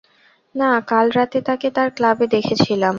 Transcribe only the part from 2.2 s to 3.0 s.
দেখেছিলাম।